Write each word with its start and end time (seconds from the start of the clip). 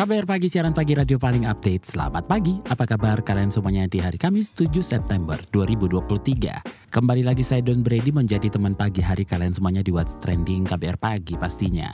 KBR 0.00 0.24
Pagi, 0.24 0.48
siaran 0.48 0.72
pagi 0.72 0.96
radio 0.96 1.20
paling 1.20 1.44
update. 1.44 1.84
Selamat 1.84 2.24
pagi, 2.24 2.56
apa 2.72 2.88
kabar 2.88 3.20
kalian 3.20 3.52
semuanya 3.52 3.84
di 3.84 4.00
hari 4.00 4.16
Kamis 4.16 4.48
7 4.48 4.80
September 4.80 5.36
2023. 5.52 6.88
Kembali 6.88 7.20
lagi 7.20 7.44
saya 7.44 7.60
Don 7.60 7.84
Brady 7.84 8.08
menjadi 8.08 8.48
teman 8.48 8.72
pagi 8.72 9.04
hari 9.04 9.28
kalian 9.28 9.52
semuanya 9.52 9.84
di 9.84 9.92
What's 9.92 10.16
Trending 10.24 10.64
KBR 10.64 10.96
Pagi 10.96 11.36
pastinya. 11.36 11.92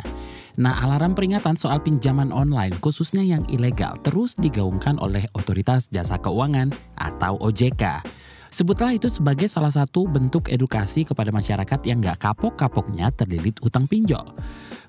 Nah, 0.54 0.86
alarm 0.86 1.18
peringatan 1.18 1.58
soal 1.58 1.82
pinjaman 1.82 2.30
online 2.30 2.78
khususnya 2.78 3.26
yang 3.26 3.42
ilegal 3.50 3.98
terus 4.06 4.38
digaungkan 4.38 5.02
oleh 5.02 5.26
Otoritas 5.34 5.90
Jasa 5.90 6.22
Keuangan 6.22 6.70
atau 7.02 7.42
OJK. 7.42 8.06
Sebutlah 8.56 8.96
itu 8.96 9.12
sebagai 9.12 9.52
salah 9.52 9.68
satu 9.68 10.08
bentuk 10.08 10.48
edukasi 10.48 11.04
kepada 11.04 11.28
masyarakat 11.28 11.76
yang 11.84 12.00
nggak 12.00 12.24
kapok-kapoknya 12.24 13.12
terlilit 13.12 13.60
utang 13.60 13.84
pinjol. 13.84 14.32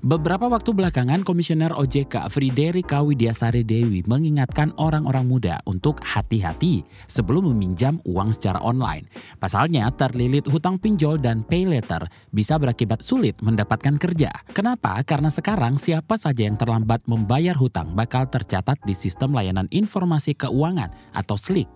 Beberapa 0.05 0.45
waktu 0.45 0.77
belakangan, 0.77 1.25
Komisioner 1.25 1.73
OJK 1.73 2.29
Friderika 2.29 3.01
Widiasari 3.01 3.65
Dewi 3.65 4.05
mengingatkan 4.05 4.69
orang-orang 4.77 5.25
muda 5.25 5.55
untuk 5.65 5.99
hati-hati 6.05 6.85
sebelum 7.09 7.49
meminjam 7.49 7.97
uang 8.05 8.29
secara 8.29 8.61
online. 8.61 9.09
Pasalnya, 9.41 9.89
terlilit 9.89 10.45
hutang 10.47 10.77
pinjol 10.77 11.17
dan 11.17 11.41
pay 11.41 11.65
letter 11.65 12.05
bisa 12.29 12.61
berakibat 12.61 13.01
sulit 13.01 13.41
mendapatkan 13.41 13.97
kerja. 13.97 14.29
Kenapa? 14.53 15.01
Karena 15.01 15.33
sekarang 15.33 15.81
siapa 15.81 16.13
saja 16.15 16.45
yang 16.45 16.61
terlambat 16.61 17.01
membayar 17.09 17.57
hutang 17.57 17.97
bakal 17.97 18.29
tercatat 18.29 18.77
di 18.85 18.93
Sistem 18.93 19.33
Layanan 19.33 19.65
Informasi 19.73 20.37
Keuangan 20.37 20.93
atau 21.17 21.35
SLIK. 21.35 21.67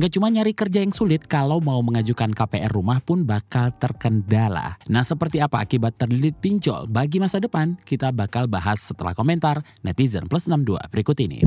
Nggak 0.00 0.10
cuma 0.16 0.32
nyari 0.32 0.56
kerja 0.56 0.80
yang 0.80 0.96
sulit, 0.96 1.28
kalau 1.36 1.60
mau 1.60 1.84
mengajukan 1.84 2.32
KPR 2.32 2.72
rumah 2.72 2.96
pun 3.04 3.28
bakal 3.28 3.68
terkendala. 3.76 4.80
Nah, 4.88 5.04
seperti 5.04 5.36
apa 5.44 5.60
akibat 5.60 6.00
terlilit 6.00 6.40
pinjol 6.40 6.88
bagi 6.88 7.20
masa 7.20 7.36
depan? 7.36 7.76
Kita 7.84 8.08
bakal 8.08 8.48
bahas 8.48 8.80
setelah 8.80 9.12
komentar 9.12 9.60
netizen 9.84 10.24
plus 10.32 10.48
62 10.48 10.80
berikut 10.88 11.20
ini. 11.20 11.44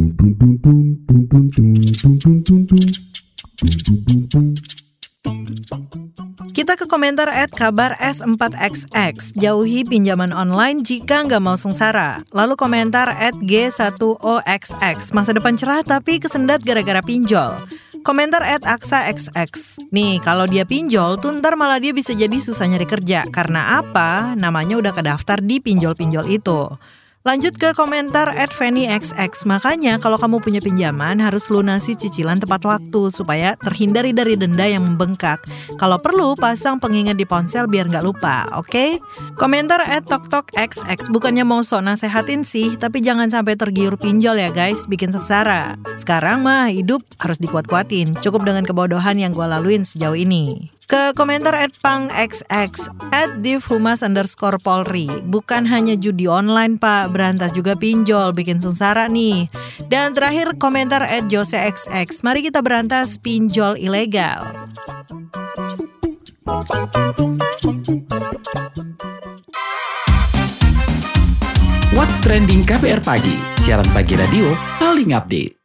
Kita 6.53 6.77
ke 6.77 6.85
komentar 6.85 7.25
at 7.33 7.49
kabar 7.49 7.97
S4XX. 7.97 9.33
Jauhi 9.41 9.89
pinjaman 9.89 10.29
online 10.37 10.85
jika 10.85 11.25
nggak 11.25 11.41
mau 11.41 11.57
sengsara. 11.57 12.21
Lalu 12.29 12.53
komentar 12.61 13.09
at 13.09 13.33
G1OXX. 13.41 15.17
Masa 15.17 15.33
depan 15.33 15.57
cerah 15.57 15.81
tapi 15.81 16.21
kesendat 16.21 16.61
gara-gara 16.61 17.01
pinjol. 17.01 17.57
Komentar 17.99 18.41
at 18.41 18.63
Aksa 18.63 19.05
XX. 19.11 19.83
Nih, 19.91 20.23
kalau 20.23 20.47
dia 20.47 20.63
pinjol, 20.63 21.19
tuh 21.19 21.35
ntar 21.39 21.59
malah 21.59 21.83
dia 21.83 21.91
bisa 21.91 22.15
jadi 22.15 22.33
susah 22.39 22.65
nyari 22.67 22.87
kerja. 22.87 23.27
Karena 23.27 23.79
apa? 23.83 24.33
Namanya 24.39 24.79
udah 24.79 24.93
kedaftar 24.95 25.43
di 25.43 25.59
pinjol-pinjol 25.59 26.25
itu. 26.31 26.71
Lanjut 27.27 27.59
ke 27.59 27.75
komentar 27.75 28.31
at 28.31 28.55
XX. 28.55 29.11
Makanya 29.43 29.99
kalau 29.99 30.15
kamu 30.15 30.39
punya 30.39 30.63
pinjaman 30.63 31.19
harus 31.19 31.51
lunasi 31.51 31.91
cicilan 31.99 32.39
tepat 32.39 32.63
waktu 32.63 33.11
supaya 33.11 33.59
terhindari 33.59 34.15
dari 34.15 34.39
denda 34.39 34.63
yang 34.63 34.87
membengkak. 34.87 35.43
Kalau 35.75 35.99
perlu 35.99 36.39
pasang 36.39 36.79
pengingat 36.79 37.19
di 37.19 37.27
ponsel 37.27 37.67
biar 37.67 37.91
nggak 37.91 38.07
lupa, 38.07 38.47
oke? 38.55 38.71
Okay? 38.71 38.89
Komentar 39.35 39.83
at 39.83 40.07
TokTok 40.07 40.55
XX. 40.55 41.11
Bukannya 41.11 41.43
mau 41.43 41.59
sok 41.59 41.91
nasehatin 41.91 42.47
sih, 42.47 42.79
tapi 42.79 43.03
jangan 43.03 43.27
sampai 43.27 43.59
tergiur 43.59 43.99
pinjol 43.99 44.39
ya 44.39 44.47
guys, 44.55 44.87
bikin 44.87 45.11
sengsara. 45.11 45.75
Sekarang 45.99 46.39
mah 46.39 46.71
hidup 46.71 47.03
harus 47.19 47.35
dikuat-kuatin. 47.43 48.15
Cukup 48.23 48.47
dengan 48.47 48.63
kebodohan 48.63 49.19
yang 49.19 49.35
gue 49.35 49.43
laluin 49.43 49.83
sejauh 49.83 50.15
ini. 50.15 50.78
Ke 50.89 51.13
komentar 51.13 51.53
at 51.53 51.69
pang 51.85 52.09
xx 52.09 52.89
at 53.13 53.45
divhumas 53.45 54.01
underscore 54.01 54.57
polri. 54.57 55.05
Bukan 55.21 55.69
hanya 55.69 55.93
judi 55.93 56.25
online 56.25 56.81
pak, 56.81 57.13
berantas 57.13 57.53
juga 57.53 57.77
pinjol, 57.77 58.33
bikin 58.33 58.57
sengsara 58.57 59.05
nih. 59.05 59.45
Dan 59.85 60.17
terakhir 60.17 60.57
komentar 60.57 61.05
at 61.05 61.29
jose 61.29 61.53
xx. 61.53 62.25
Mari 62.25 62.49
kita 62.49 62.65
berantas 62.65 63.21
pinjol 63.21 63.77
ilegal. 63.77 64.49
What's 71.93 72.17
Trending 72.25 72.65
KBR 72.65 73.05
Pagi, 73.05 73.37
siaran 73.61 73.85
pagi 73.93 74.17
radio 74.17 74.57
paling 74.81 75.13
update. 75.13 75.58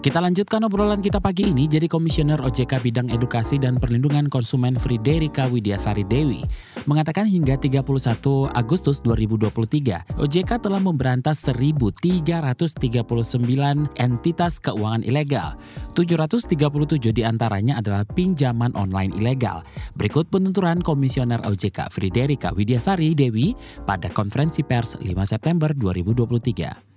Kita 0.00 0.16
lanjutkan 0.16 0.64
obrolan 0.64 1.04
kita 1.04 1.20
pagi 1.20 1.52
ini. 1.52 1.68
Jadi 1.68 1.84
Komisioner 1.84 2.40
OJK 2.40 2.80
Bidang 2.80 3.12
Edukasi 3.12 3.60
dan 3.60 3.76
Perlindungan 3.76 4.32
Konsumen 4.32 4.80
Friderika 4.80 5.44
Widiasari 5.44 6.08
Dewi 6.08 6.40
mengatakan 6.88 7.28
hingga 7.28 7.60
31 7.60 7.84
Agustus 8.56 9.04
2023, 9.04 10.16
OJK 10.16 10.50
telah 10.56 10.80
memberantas 10.80 11.44
1.339 11.44 12.00
entitas 14.00 14.52
keuangan 14.56 15.04
ilegal. 15.04 15.60
737 15.92 16.56
di 17.12 17.20
antaranya 17.20 17.84
adalah 17.84 18.08
pinjaman 18.08 18.72
online 18.80 19.12
ilegal. 19.20 19.60
Berikut 20.00 20.32
penuturan 20.32 20.80
Komisioner 20.80 21.44
OJK 21.44 21.92
Friderika 21.92 22.56
Widiasari 22.56 23.12
Dewi 23.12 23.52
pada 23.84 24.08
konferensi 24.08 24.64
pers 24.64 24.96
5 24.96 25.04
September 25.28 25.76
2023. 25.76 26.89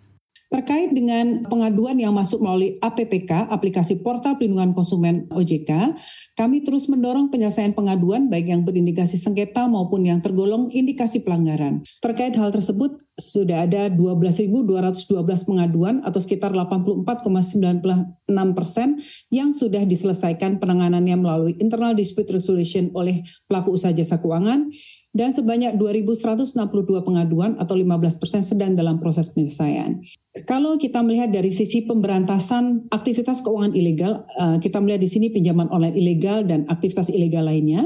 Terkait 0.53 0.93
dengan 0.93 1.41
pengaduan 1.49 1.97
yang 1.97 2.13
masuk 2.13 2.45
melalui 2.45 2.77
APPK, 2.77 3.49
aplikasi 3.49 4.05
Portal 4.05 4.37
Pelindungan 4.37 4.69
Konsumen 4.77 5.25
OJK, 5.33 5.97
kami 6.37 6.61
terus 6.61 6.85
mendorong 6.85 7.33
penyelesaian 7.33 7.73
pengaduan 7.73 8.29
baik 8.29 8.53
yang 8.53 8.61
berindikasi 8.61 9.17
sengketa 9.17 9.65
maupun 9.65 10.05
yang 10.05 10.21
tergolong 10.21 10.69
indikasi 10.69 11.25
pelanggaran. 11.25 11.81
Terkait 12.05 12.37
hal 12.37 12.53
tersebut, 12.53 13.01
sudah 13.17 13.65
ada 13.65 13.89
12.212 13.89 15.09
pengaduan 15.41 16.05
atau 16.05 16.21
sekitar 16.21 16.53
84,96 16.53 18.29
persen 18.53 19.01
yang 19.33 19.57
sudah 19.57 19.81
diselesaikan 19.81 20.61
penanganannya 20.61 21.17
melalui 21.17 21.53
internal 21.57 21.97
dispute 21.97 22.29
resolution 22.29 22.93
oleh 22.93 23.25
pelaku 23.49 23.73
usaha 23.73 23.89
jasa 23.89 24.21
keuangan 24.21 24.69
dan 25.13 25.29
sebanyak 25.29 25.77
2.162 25.77 26.57
pengaduan 27.05 27.53
atau 27.61 27.77
15 27.77 28.17
persen 28.17 28.41
sedang 28.41 28.73
dalam 28.73 28.97
proses 28.97 29.29
penyelesaian. 29.29 30.01
Kalau 30.49 30.73
kita 30.81 31.05
melihat 31.05 31.29
dari 31.29 31.53
sisi 31.53 31.85
pemberantasan 31.85 32.89
aktivitas 32.89 33.45
keuangan 33.45 33.77
ilegal, 33.77 34.25
eh, 34.25 34.57
kita 34.57 34.81
melihat 34.81 35.05
di 35.05 35.09
sini 35.13 35.29
pinjaman 35.29 35.69
online 35.69 35.93
ilegal 35.93 36.41
dan 36.41 36.65
aktivitas 36.65 37.13
ilegal 37.13 37.45
lainnya. 37.45 37.85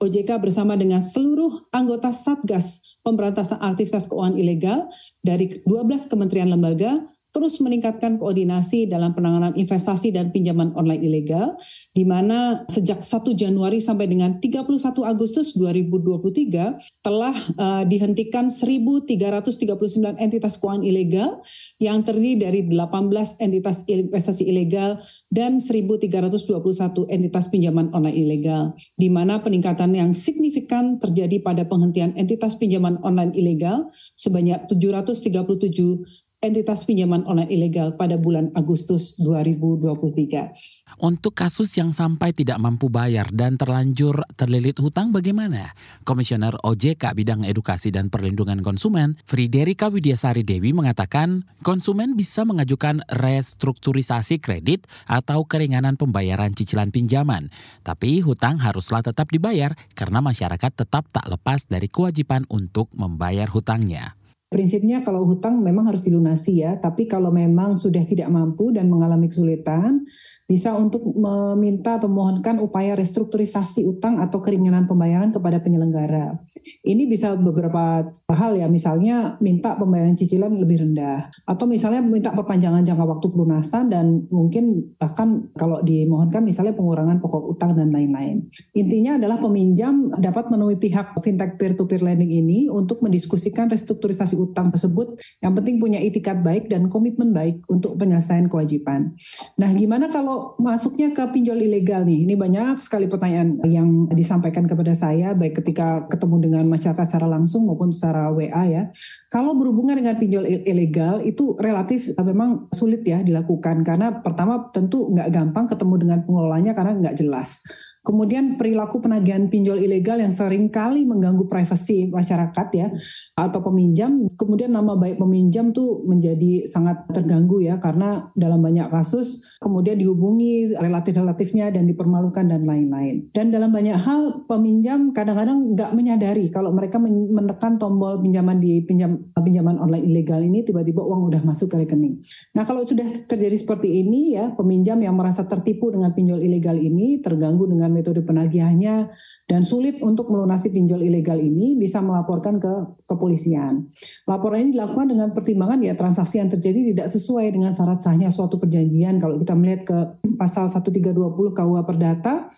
OJK 0.00 0.40
bersama 0.40 0.80
dengan 0.80 1.04
seluruh 1.04 1.68
anggota 1.76 2.08
Satgas 2.08 2.96
pemberantasan 3.04 3.60
aktivitas 3.60 4.08
keuangan 4.08 4.38
ilegal 4.38 4.88
dari 5.20 5.60
12 5.68 6.08
kementerian 6.08 6.48
lembaga 6.48 7.04
terus 7.30 7.62
meningkatkan 7.62 8.18
koordinasi 8.18 8.90
dalam 8.90 9.14
penanganan 9.14 9.54
investasi 9.54 10.10
dan 10.10 10.34
pinjaman 10.34 10.74
online 10.74 11.02
ilegal, 11.06 11.54
di 11.94 12.02
mana 12.02 12.66
sejak 12.66 13.02
1 13.02 13.34
Januari 13.38 13.78
sampai 13.78 14.10
dengan 14.10 14.42
31 14.42 14.66
Agustus 15.06 15.54
2023 15.54 17.06
telah 17.06 17.34
uh, 17.56 17.82
dihentikan 17.86 18.50
1.339 18.50 20.18
entitas 20.18 20.58
keuangan 20.58 20.82
ilegal 20.82 21.42
yang 21.78 22.02
terdiri 22.02 22.42
dari 22.42 22.60
18 22.66 23.38
entitas 23.38 23.86
investasi 23.86 24.50
ilegal 24.50 24.98
dan 25.30 25.62
1.321 25.62 27.06
entitas 27.06 27.46
pinjaman 27.46 27.94
online 27.94 28.18
ilegal, 28.18 28.74
di 28.98 29.06
mana 29.06 29.38
peningkatan 29.38 29.94
yang 29.94 30.10
signifikan 30.10 30.98
terjadi 30.98 31.38
pada 31.38 31.62
penghentian 31.62 32.10
entitas 32.18 32.58
pinjaman 32.58 32.98
online 33.06 33.30
ilegal 33.38 33.94
sebanyak 34.18 34.66
737 34.66 36.29
entitas 36.40 36.88
pinjaman 36.88 37.20
online 37.28 37.52
ilegal 37.52 38.00
pada 38.00 38.16
bulan 38.16 38.48
Agustus 38.56 39.20
2023. 39.20 40.96
Untuk 41.04 41.36
kasus 41.36 41.68
yang 41.76 41.92
sampai 41.92 42.32
tidak 42.32 42.56
mampu 42.56 42.88
bayar 42.88 43.28
dan 43.28 43.60
terlanjur 43.60 44.24
terlilit 44.40 44.80
hutang 44.80 45.12
bagaimana? 45.12 45.76
Komisioner 46.08 46.56
OJK 46.64 47.12
Bidang 47.12 47.44
Edukasi 47.44 47.92
dan 47.92 48.08
Perlindungan 48.08 48.64
Konsumen, 48.64 49.20
Friderika 49.28 49.92
Widiasari 49.92 50.40
Dewi 50.40 50.72
mengatakan, 50.72 51.44
konsumen 51.60 52.16
bisa 52.16 52.48
mengajukan 52.48 53.04
restrukturisasi 53.12 54.40
kredit 54.40 54.88
atau 55.12 55.44
keringanan 55.44 56.00
pembayaran 56.00 56.56
cicilan 56.56 56.88
pinjaman. 56.88 57.52
Tapi 57.84 58.24
hutang 58.24 58.56
haruslah 58.64 59.04
tetap 59.04 59.28
dibayar 59.28 59.76
karena 59.92 60.24
masyarakat 60.24 60.72
tetap 60.72 61.04
tak 61.12 61.28
lepas 61.28 61.68
dari 61.68 61.92
kewajiban 61.92 62.48
untuk 62.48 62.88
membayar 62.96 63.44
hutangnya. 63.52 64.19
Prinsipnya 64.50 64.98
kalau 64.98 65.22
hutang 65.30 65.62
memang 65.62 65.86
harus 65.86 66.02
dilunasi 66.02 66.66
ya, 66.66 66.74
tapi 66.74 67.06
kalau 67.06 67.30
memang 67.30 67.78
sudah 67.78 68.02
tidak 68.02 68.26
mampu 68.34 68.74
dan 68.74 68.90
mengalami 68.90 69.30
kesulitan, 69.30 70.02
bisa 70.50 70.74
untuk 70.74 71.06
meminta 71.14 72.02
atau 72.02 72.10
mohonkan 72.10 72.58
upaya 72.58 72.98
restrukturisasi 72.98 73.86
utang 73.86 74.18
atau 74.18 74.42
keringanan 74.42 74.90
pembayaran 74.90 75.30
kepada 75.30 75.62
penyelenggara. 75.62 76.34
Ini 76.82 77.06
bisa 77.06 77.38
beberapa 77.38 78.10
hal 78.26 78.58
ya, 78.58 78.66
misalnya 78.66 79.38
minta 79.38 79.78
pembayaran 79.78 80.18
cicilan 80.18 80.50
lebih 80.58 80.82
rendah, 80.82 81.30
atau 81.46 81.70
misalnya 81.70 82.02
minta 82.02 82.34
perpanjangan 82.34 82.82
jangka 82.82 83.06
waktu 83.06 83.26
pelunasan 83.30 83.86
dan 83.86 84.26
mungkin 84.34 84.98
bahkan 84.98 85.46
kalau 85.54 85.78
dimohonkan 85.86 86.42
misalnya 86.42 86.74
pengurangan 86.74 87.22
pokok 87.22 87.54
utang 87.54 87.78
dan 87.78 87.94
lain-lain. 87.94 88.50
Intinya 88.74 89.14
adalah 89.14 89.38
peminjam 89.38 90.10
dapat 90.18 90.50
menemui 90.50 90.82
pihak 90.82 91.14
fintech 91.22 91.54
peer-to-peer 91.54 92.02
lending 92.02 92.34
ini 92.34 92.66
untuk 92.66 92.98
mendiskusikan 93.06 93.70
restrukturisasi 93.70 94.39
utang 94.40 94.72
tersebut. 94.72 95.20
Yang 95.44 95.52
penting 95.60 95.76
punya 95.76 96.00
itikat 96.00 96.40
baik 96.40 96.72
dan 96.72 96.88
komitmen 96.88 97.36
baik 97.36 97.60
untuk 97.68 98.00
penyelesaian 98.00 98.48
kewajiban. 98.48 99.12
Nah, 99.60 99.70
gimana 99.76 100.08
kalau 100.08 100.56
masuknya 100.56 101.12
ke 101.12 101.20
pinjol 101.28 101.60
ilegal 101.60 102.08
nih, 102.08 102.24
ini 102.24 102.34
banyak 102.38 102.80
sekali 102.80 103.10
pertanyaan 103.10 103.60
yang 103.68 104.08
disampaikan 104.08 104.64
kepada 104.64 104.96
saya, 104.96 105.36
baik 105.36 105.60
ketika 105.60 106.08
ketemu 106.08 106.36
dengan 106.50 106.64
masyarakat 106.68 107.04
secara 107.04 107.28
langsung 107.28 107.68
maupun 107.68 107.92
secara 107.92 108.32
WA 108.32 108.64
ya. 108.66 108.82
Kalau 109.28 109.54
berhubungan 109.54 109.94
dengan 109.94 110.16
pinjol 110.16 110.46
ilegal 110.46 111.20
itu 111.22 111.54
relatif 111.60 112.10
eh, 112.10 112.24
memang 112.24 112.72
sulit 112.72 113.04
ya 113.04 113.20
dilakukan 113.20 113.84
karena 113.84 114.22
pertama 114.24 114.70
tentu 114.72 115.10
nggak 115.12 115.28
gampang 115.30 115.66
ketemu 115.68 115.94
dengan 116.00 116.18
pengelolanya 116.24 116.72
karena 116.72 116.92
nggak 116.98 117.16
jelas. 117.18 117.62
Kemudian 118.00 118.56
perilaku 118.56 119.04
penagihan 119.04 119.52
pinjol 119.52 119.76
ilegal 119.76 120.16
yang 120.24 120.32
sering 120.32 120.72
kali 120.72 121.04
mengganggu 121.04 121.44
privasi 121.44 122.08
masyarakat 122.08 122.68
ya 122.72 122.88
atau 123.36 123.60
peminjam. 123.60 124.24
Kemudian 124.40 124.72
nama 124.72 124.96
baik 124.96 125.20
peminjam 125.20 125.68
tuh 125.76 126.00
menjadi 126.08 126.64
sangat 126.64 127.04
terganggu 127.12 127.60
ya 127.60 127.76
karena 127.76 128.32
dalam 128.32 128.64
banyak 128.64 128.88
kasus 128.88 129.58
kemudian 129.60 130.00
dihubungi 130.00 130.72
relatif-relatifnya 130.72 131.68
dan 131.76 131.84
dipermalukan 131.84 132.48
dan 132.48 132.64
lain-lain. 132.64 133.28
Dan 133.36 133.52
dalam 133.52 133.68
banyak 133.68 134.00
hal 134.00 134.48
peminjam 134.48 135.12
kadang-kadang 135.12 135.76
nggak 135.76 135.92
menyadari 135.92 136.48
kalau 136.48 136.72
mereka 136.72 136.96
menekan 136.96 137.76
tombol 137.76 138.16
pinjaman 138.24 138.56
di 138.56 138.80
pinjam 138.88 139.28
pinjaman 139.36 139.76
online 139.76 140.08
ilegal 140.08 140.40
ini 140.40 140.64
tiba-tiba 140.64 141.04
uang 141.04 141.28
udah 141.28 141.44
masuk 141.44 141.68
ke 141.68 141.84
rekening. 141.84 142.16
Nah 142.56 142.64
kalau 142.64 142.80
sudah 142.80 143.04
terjadi 143.28 143.60
seperti 143.60 144.00
ini 144.00 144.40
ya 144.40 144.56
peminjam 144.56 144.96
yang 145.04 145.12
merasa 145.20 145.44
tertipu 145.44 145.92
dengan 145.92 146.16
pinjol 146.16 146.40
ilegal 146.40 146.80
ini 146.80 147.20
terganggu 147.20 147.68
dengan 147.68 147.92
metode 148.00 148.24
penagihannya 148.24 149.12
dan 149.44 149.60
sulit 149.60 150.00
untuk 150.00 150.32
melunasi 150.32 150.72
pinjol 150.72 151.04
ilegal 151.04 151.36
ini 151.36 151.76
bisa 151.76 152.00
melaporkan 152.00 152.56
ke 152.56 152.96
kepolisian. 153.04 153.86
Laporan 154.24 154.64
ini 154.64 154.80
dilakukan 154.80 155.12
dengan 155.12 155.28
pertimbangan 155.36 155.78
ya 155.84 155.92
transaksi 155.92 156.40
yang 156.40 156.48
terjadi 156.48 156.96
tidak 156.96 157.08
sesuai 157.12 157.52
dengan 157.52 157.70
syarat 157.70 158.00
sahnya 158.00 158.32
suatu 158.32 158.56
perjanjian 158.56 159.20
kalau 159.20 159.36
kita 159.36 159.52
melihat 159.52 159.80
ke 159.84 159.98
pasal 160.40 160.72
1320 160.72 161.52
KUH 161.52 161.78
Perdata 161.84 162.48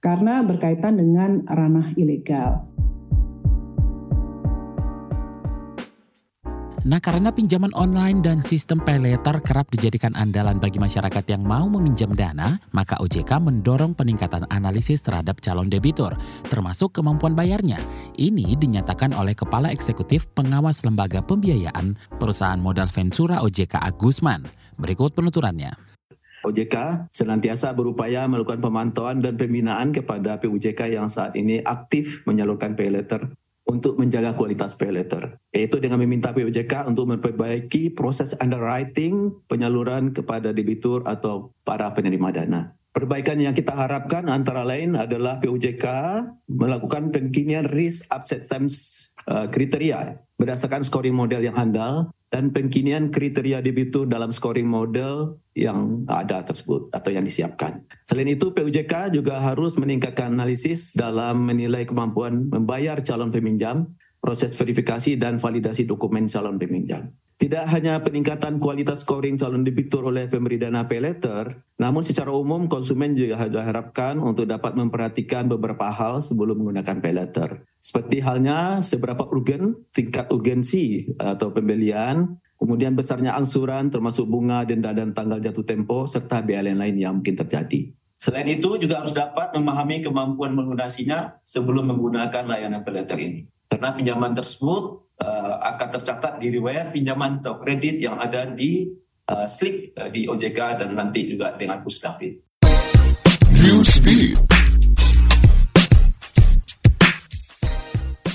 karena 0.00 0.40
berkaitan 0.40 0.96
dengan 0.96 1.44
ranah 1.44 1.92
ilegal. 1.96 2.69
Nah, 6.80 6.96
karena 6.96 7.28
pinjaman 7.28 7.76
online 7.76 8.24
dan 8.24 8.40
sistem 8.40 8.80
pay 8.80 8.96
later 8.96 9.36
kerap 9.44 9.68
dijadikan 9.68 10.16
andalan 10.16 10.56
bagi 10.56 10.80
masyarakat 10.80 11.28
yang 11.28 11.44
mau 11.44 11.68
meminjam 11.68 12.08
dana, 12.16 12.56
maka 12.72 12.96
OJK 13.04 13.36
mendorong 13.36 13.92
peningkatan 13.92 14.48
analisis 14.48 15.04
terhadap 15.04 15.44
calon 15.44 15.68
debitur, 15.68 16.16
termasuk 16.48 16.96
kemampuan 16.96 17.36
bayarnya. 17.36 17.76
Ini 18.16 18.56
dinyatakan 18.56 19.12
oleh 19.12 19.36
Kepala 19.36 19.68
Eksekutif 19.68 20.32
Pengawas 20.32 20.80
Lembaga 20.80 21.20
Pembiayaan 21.20 22.00
Perusahaan 22.16 22.56
Modal 22.56 22.88
Ventura 22.88 23.44
OJK 23.44 23.76
Agusman. 23.76 24.48
Berikut 24.80 25.12
penuturannya. 25.12 25.76
OJK 26.48 27.12
senantiasa 27.12 27.76
berupaya 27.76 28.24
melakukan 28.24 28.64
pemantauan 28.64 29.20
dan 29.20 29.36
pembinaan 29.36 29.92
kepada 29.92 30.40
PUJK 30.40 30.96
yang 30.96 31.12
saat 31.12 31.36
ini 31.36 31.60
aktif 31.60 32.24
menyalurkan 32.24 32.72
pay 32.72 32.88
letter 32.88 33.28
untuk 33.70 33.94
menjaga 34.02 34.34
kualitas 34.34 34.74
pay 34.74 34.90
letter, 34.90 35.38
yaitu 35.54 35.78
dengan 35.78 36.02
meminta 36.02 36.34
POJK 36.34 36.90
untuk 36.90 37.06
memperbaiki 37.14 37.94
proses 37.94 38.34
underwriting 38.42 39.30
penyaluran 39.46 40.10
kepada 40.10 40.50
debitur 40.50 41.06
atau 41.06 41.54
para 41.62 41.94
penerima 41.94 42.34
dana. 42.34 42.74
Perbaikan 42.90 43.38
yang 43.38 43.54
kita 43.54 43.70
harapkan 43.70 44.26
antara 44.26 44.66
lain 44.66 44.98
adalah 44.98 45.38
POJK 45.38 45.86
melakukan 46.50 47.14
pengkinian 47.14 47.70
risk 47.70 48.10
acceptance 48.10 49.06
uh, 49.30 49.46
kriteria 49.46 50.18
berdasarkan 50.34 50.82
scoring 50.82 51.14
model 51.14 51.38
yang 51.38 51.54
handal 51.54 52.10
dan 52.30 52.54
pengkinian 52.54 53.10
kriteria 53.10 53.58
debitur 53.58 54.06
dalam 54.06 54.30
scoring 54.30 54.70
model 54.70 55.42
yang 55.58 56.06
ada 56.06 56.46
tersebut 56.46 56.94
atau 56.94 57.10
yang 57.10 57.26
disiapkan. 57.26 57.82
Selain 58.06 58.30
itu, 58.30 58.54
PUJK 58.54 59.10
juga 59.10 59.42
harus 59.42 59.74
meningkatkan 59.74 60.30
analisis 60.30 60.94
dalam 60.94 61.42
menilai 61.42 61.82
kemampuan 61.82 62.46
membayar 62.46 63.02
calon 63.02 63.34
peminjam, 63.34 63.98
proses 64.22 64.54
verifikasi 64.54 65.18
dan 65.18 65.42
validasi 65.42 65.90
dokumen 65.90 66.30
calon 66.30 66.54
peminjam. 66.54 67.10
Tidak 67.40 67.72
hanya 67.72 67.96
peningkatan 68.04 68.60
kualitas 68.60 69.00
scoring 69.00 69.40
calon 69.40 69.64
debitur 69.64 70.04
oleh 70.04 70.28
pemberi 70.28 70.60
dana 70.60 70.84
pay 70.84 71.00
letter, 71.00 71.64
namun 71.80 72.04
secara 72.04 72.28
umum 72.36 72.68
konsumen 72.68 73.16
juga 73.16 73.48
diharapkan 73.48 74.20
untuk 74.20 74.44
dapat 74.44 74.76
memperhatikan 74.76 75.48
beberapa 75.48 75.88
hal 75.88 76.20
sebelum 76.20 76.60
menggunakan 76.60 77.00
pay 77.00 77.16
letter. 77.16 77.64
Seperti 77.80 78.20
halnya 78.20 78.84
seberapa 78.84 79.24
urgen 79.32 79.88
tingkat 79.88 80.28
urgensi 80.28 81.16
atau 81.16 81.48
pembelian, 81.48 82.36
kemudian 82.60 82.92
besarnya 82.92 83.32
angsuran 83.32 83.88
termasuk 83.88 84.28
bunga, 84.28 84.68
denda 84.68 84.92
dan 84.92 85.16
tanggal 85.16 85.40
jatuh 85.40 85.64
tempo, 85.64 86.04
serta 86.04 86.44
biaya 86.44 86.68
lain-lain 86.68 86.96
yang 87.00 87.24
mungkin 87.24 87.40
terjadi. 87.40 87.88
Selain 88.20 88.44
itu 88.52 88.76
juga 88.76 89.00
harus 89.00 89.16
dapat 89.16 89.56
memahami 89.56 90.04
kemampuan 90.04 90.52
melunasinya 90.52 91.40
sebelum 91.48 91.88
menggunakan 91.88 92.44
layanan 92.44 92.84
pay 92.84 93.00
letter 93.00 93.16
ini. 93.16 93.48
Karena 93.70 93.94
pinjaman 93.94 94.34
tersebut 94.34 95.14
uh, 95.22 95.54
akan 95.62 95.88
tercatat 95.94 96.42
di 96.42 96.50
riwayat 96.58 96.90
pinjaman 96.90 97.38
atau 97.38 97.54
kredit 97.54 98.02
yang 98.02 98.18
ada 98.18 98.50
di 98.50 98.90
uh, 99.30 99.46
slip 99.46 99.94
uh, 99.94 100.10
di 100.10 100.26
OJK 100.26 100.82
dan 100.82 100.90
nanti 100.98 101.30
juga 101.30 101.54
dengan 101.54 101.78
Pusdafin. 101.78 102.34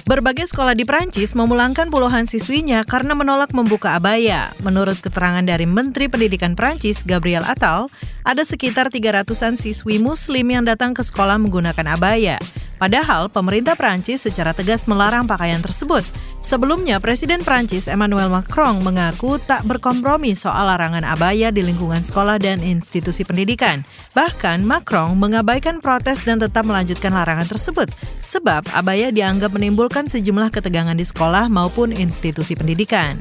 Berbagai 0.06 0.48
sekolah 0.48 0.78
di 0.78 0.88
Prancis 0.88 1.36
memulangkan 1.36 1.92
puluhan 1.92 2.30
siswinya 2.30 2.88
karena 2.88 3.12
menolak 3.12 3.52
membuka 3.52 4.00
abaya. 4.00 4.56
Menurut 4.64 5.02
keterangan 5.04 5.44
dari 5.44 5.68
Menteri 5.68 6.08
Pendidikan 6.08 6.56
Prancis, 6.56 7.04
Gabriel 7.04 7.44
Attal, 7.44 7.92
ada 8.24 8.46
sekitar 8.48 8.88
300-an 8.88 9.60
siswi 9.60 10.00
muslim 10.00 10.48
yang 10.48 10.64
datang 10.64 10.96
ke 10.96 11.04
sekolah 11.04 11.36
menggunakan 11.42 12.00
abaya. 12.00 12.40
Padahal 12.76 13.32
pemerintah 13.32 13.74
Prancis 13.80 14.24
secara 14.24 14.52
tegas 14.52 14.84
melarang 14.86 15.24
pakaian 15.26 15.64
tersebut. 15.64 16.04
Sebelumnya, 16.46 17.02
Presiden 17.02 17.42
Prancis 17.42 17.90
Emmanuel 17.90 18.30
Macron 18.30 18.78
mengaku 18.86 19.42
tak 19.42 19.66
berkompromi 19.66 20.38
soal 20.38 20.70
larangan 20.70 21.02
abaya 21.02 21.50
di 21.50 21.66
lingkungan 21.66 22.06
sekolah 22.06 22.38
dan 22.38 22.62
institusi 22.62 23.26
pendidikan. 23.26 23.82
Bahkan, 24.14 24.62
Macron 24.62 25.18
mengabaikan 25.18 25.82
protes 25.82 26.22
dan 26.22 26.38
tetap 26.38 26.70
melanjutkan 26.70 27.18
larangan 27.18 27.50
tersebut, 27.50 27.90
sebab 28.22 28.62
abaya 28.78 29.10
dianggap 29.10 29.58
menimbulkan 29.58 30.06
sejumlah 30.06 30.54
ketegangan 30.54 30.94
di 30.94 31.06
sekolah 31.08 31.50
maupun 31.50 31.90
institusi 31.90 32.54
pendidikan. 32.54 33.18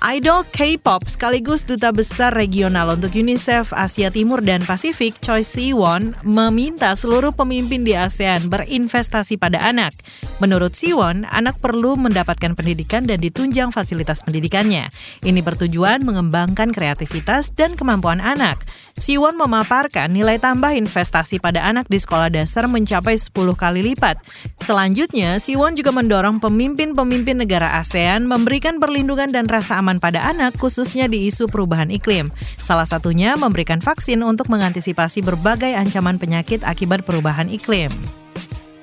Idol 0.00 0.48
K-pop 0.48 1.04
sekaligus 1.12 1.68
duta 1.68 1.92
besar 1.92 2.32
regional 2.32 2.96
untuk 2.96 3.12
UNICEF 3.12 3.76
Asia 3.76 4.08
Timur 4.08 4.40
dan 4.40 4.64
Pasifik, 4.64 5.20
Choi 5.20 5.44
Siwon, 5.44 6.16
meminta 6.24 6.96
seluruh 6.96 7.36
pemimpin 7.36 7.84
di 7.84 7.92
ASEAN 7.92 8.48
berinvestasi 8.48 9.36
pada 9.36 9.60
anak. 9.60 9.92
Menurut 10.40 10.72
Siwon, 10.72 11.28
anak 11.28 11.60
perlu 11.60 12.00
mendapatkan 12.00 12.56
pendidikan 12.56 13.04
dan 13.04 13.20
ditunjang 13.20 13.76
fasilitas 13.76 14.24
pendidikannya. 14.24 14.88
Ini 15.20 15.44
bertujuan 15.44 16.00
mengembangkan 16.00 16.72
kreativitas 16.72 17.52
dan 17.52 17.76
kemampuan 17.76 18.24
anak. 18.24 18.64
Siwon 18.96 19.36
memaparkan 19.36 20.16
nilai 20.16 20.40
tambah 20.40 20.72
investasi 20.80 21.44
pada 21.44 21.60
anak 21.68 21.92
di 21.92 22.00
sekolah 22.00 22.32
dasar 22.32 22.64
mencapai 22.72 23.20
10 23.20 23.36
kali 23.52 23.84
lipat. 23.92 24.16
Selanjutnya, 24.56 25.36
Siwon 25.36 25.76
juga 25.76 25.92
mendorong 25.92 26.40
pemimpin-pemimpin 26.40 27.44
negara 27.44 27.76
ASEAN 27.76 28.24
memberikan 28.24 28.80
perlindungan 28.80 29.28
dan 29.28 29.44
rasa 29.44 29.76
aman 29.76 29.89
pada 29.98 30.22
anak 30.28 30.54
khususnya 30.60 31.10
di 31.10 31.26
isu 31.26 31.50
perubahan 31.50 31.90
iklim. 31.90 32.30
Salah 32.60 32.86
satunya 32.86 33.34
memberikan 33.34 33.82
vaksin 33.82 34.22
untuk 34.22 34.46
mengantisipasi 34.46 35.24
berbagai 35.24 35.74
ancaman 35.74 36.20
penyakit 36.20 36.62
akibat 36.62 37.02
perubahan 37.02 37.50
iklim 37.50 37.90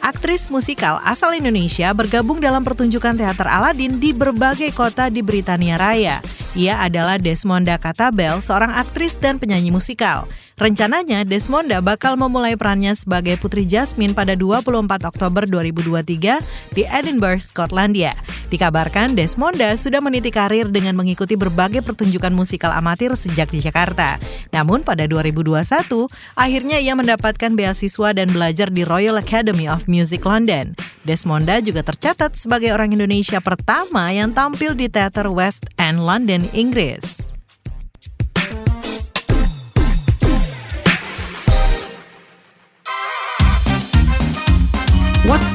aktris 0.07 0.47
musikal 0.47 1.03
asal 1.03 1.35
Indonesia 1.35 1.91
bergabung 1.91 2.39
dalam 2.39 2.63
pertunjukan 2.63 3.19
teater 3.19 3.43
Aladin 3.43 3.99
di 3.99 4.15
berbagai 4.15 4.71
kota 4.71 5.11
di 5.11 5.19
Britania 5.19 5.75
Raya. 5.75 6.23
Ia 6.55 6.79
adalah 6.87 7.19
Desmonda 7.19 7.75
Katabel, 7.75 8.39
seorang 8.39 8.71
aktris 8.71 9.19
dan 9.19 9.35
penyanyi 9.35 9.67
musikal. 9.67 10.23
Rencananya, 10.57 11.21
Desmonda 11.21 11.85
bakal 11.85 12.17
memulai 12.17 12.57
perannya 12.57 12.97
sebagai 12.97 13.37
Putri 13.37 13.69
Jasmine 13.69 14.17
pada 14.17 14.33
24 14.33 15.05
Oktober 15.05 15.45
2023 15.45 16.73
di 16.73 16.81
Edinburgh, 16.81 17.37
Skotlandia. 17.37 18.17
Dikabarkan 18.49 19.13
Desmonda 19.13 19.77
sudah 19.77 20.01
meniti 20.01 20.33
karir 20.33 20.65
dengan 20.73 20.97
mengikuti 20.97 21.37
berbagai 21.37 21.85
pertunjukan 21.85 22.33
musikal 22.33 22.73
amatir 22.73 23.13
sejak 23.13 23.53
di 23.53 23.61
Jakarta. 23.61 24.17
Namun 24.49 24.81
pada 24.81 25.05
2021, 25.05 26.09
akhirnya 26.33 26.81
ia 26.81 26.97
mendapatkan 26.97 27.53
beasiswa 27.53 28.17
dan 28.17 28.33
belajar 28.33 28.73
di 28.73 28.81
Royal 28.81 29.21
Academy 29.21 29.69
of 29.69 29.85
Music 29.85 30.25
London. 30.25 30.73
Desmonda 31.05 31.61
juga 31.61 31.85
tercatat 31.85 32.33
sebagai 32.33 32.73
orang 32.73 32.97
Indonesia 32.97 33.37
pertama 33.45 34.09
yang 34.09 34.33
tampil 34.33 34.73
di 34.73 34.89
teater 34.89 35.29
West 35.29 35.69
End 35.77 36.01
London, 36.01 36.49
Inggris. 36.57 37.36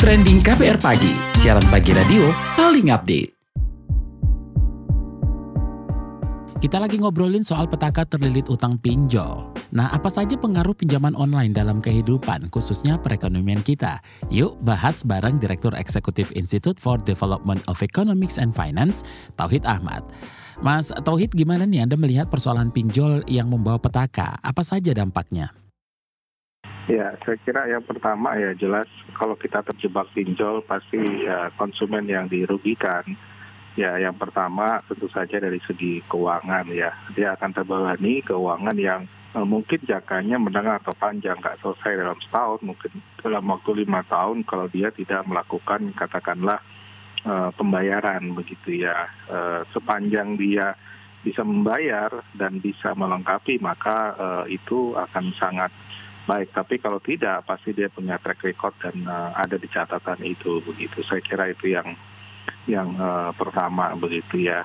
Trending 0.02 0.42
KPR 0.42 0.82
Pagi, 0.82 1.14
siaran 1.38 1.62
pagi 1.70 1.94
radio 1.94 2.34
paling 2.58 2.90
update. 2.90 3.30
Kita 6.58 6.82
lagi 6.82 6.98
ngobrolin 6.98 7.46
soal 7.46 7.70
petaka 7.70 8.02
terlilit 8.02 8.50
utang 8.50 8.82
pinjol. 8.82 9.54
Nah, 9.70 9.94
apa 9.94 10.10
saja 10.10 10.34
pengaruh 10.34 10.74
pinjaman 10.74 11.14
online 11.14 11.54
dalam 11.54 11.78
kehidupan, 11.78 12.50
khususnya 12.50 12.98
perekonomian 12.98 13.62
kita? 13.62 14.02
Yuk 14.26 14.58
bahas 14.66 15.06
bareng 15.06 15.38
Direktur 15.38 15.70
Eksekutif 15.78 16.34
Institute 16.34 16.82
for 16.82 16.98
Development 16.98 17.62
of 17.70 17.78
Economics 17.78 18.42
and 18.42 18.50
Finance, 18.50 19.06
Tauhid 19.38 19.62
Ahmad. 19.70 20.02
Mas 20.58 20.90
Tauhid, 20.90 21.30
gimana 21.30 21.62
nih 21.62 21.86
Anda 21.86 21.94
melihat 21.94 22.26
persoalan 22.26 22.74
pinjol 22.74 23.22
yang 23.30 23.54
membawa 23.54 23.78
petaka? 23.78 24.34
Apa 24.42 24.66
saja 24.66 24.90
dampaknya? 24.98 25.54
Ya, 26.90 27.14
saya 27.22 27.38
kira 27.46 27.70
yang 27.70 27.86
pertama 27.86 28.34
ya 28.34 28.58
jelas 28.58 28.90
kalau 29.14 29.38
kita 29.38 29.62
terjebak 29.62 30.10
pinjol 30.18 30.66
pasti 30.66 30.98
ya, 31.22 31.54
konsumen 31.54 32.10
yang 32.10 32.26
dirugikan. 32.26 33.06
Ya, 33.78 33.96
yang 34.02 34.18
pertama 34.18 34.82
tentu 34.90 35.06
saja 35.08 35.38
dari 35.38 35.62
segi 35.62 36.02
keuangan 36.10 36.66
ya, 36.74 36.90
dia 37.14 37.38
akan 37.38 37.54
terbebani 37.54 38.20
keuangan 38.26 38.74
yang 38.74 39.06
eh, 39.32 39.46
mungkin 39.46 39.78
jangkanya 39.86 40.42
menengah 40.42 40.82
atau 40.82 40.92
panjang 40.98 41.38
nggak 41.38 41.62
selesai 41.62 42.02
dalam 42.02 42.18
setahun, 42.18 42.60
mungkin 42.66 42.98
dalam 43.22 43.46
waktu 43.46 43.86
lima 43.86 44.02
tahun 44.10 44.42
kalau 44.42 44.66
dia 44.66 44.90
tidak 44.90 45.22
melakukan 45.24 45.94
katakanlah 45.94 46.58
eh, 47.22 47.50
pembayaran 47.54 48.34
begitu 48.34 48.82
ya, 48.82 49.06
eh, 49.30 49.62
sepanjang 49.70 50.34
dia 50.34 50.74
bisa 51.22 51.46
membayar 51.46 52.10
dan 52.34 52.58
bisa 52.58 52.90
melengkapi 52.98 53.62
maka 53.62 54.18
eh, 54.18 54.58
itu 54.58 54.98
akan 54.98 55.30
sangat 55.38 55.70
baik 56.22 56.54
tapi 56.54 56.78
kalau 56.78 57.02
tidak 57.02 57.42
pasti 57.42 57.74
dia 57.74 57.90
punya 57.90 58.18
track 58.22 58.46
record 58.46 58.74
dan 58.78 59.02
uh, 59.06 59.34
ada 59.34 59.58
di 59.58 59.66
catatan 59.66 60.22
itu 60.22 60.62
begitu. 60.62 61.02
Saya 61.02 61.18
kira 61.22 61.50
itu 61.50 61.74
yang 61.74 61.98
yang 62.70 62.94
uh, 62.98 63.30
pertama 63.34 63.94
begitu 63.98 64.46
ya. 64.46 64.62